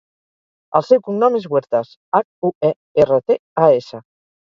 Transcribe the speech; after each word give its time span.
El 0.79 0.85
seu 0.87 1.01
cognom 1.09 1.37
és 1.41 1.45
Huertas: 1.51 1.93
hac, 2.21 2.29
u, 2.51 2.55
e, 2.73 2.75
erra, 3.07 3.25
te, 3.31 3.41
a, 3.67 3.73
essa. 3.81 4.07